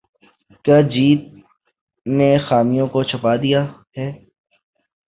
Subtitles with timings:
[0.65, 1.21] کیا جیت
[2.05, 3.61] نے خامیوں کو چھپا دیا
[3.95, 4.07] ہے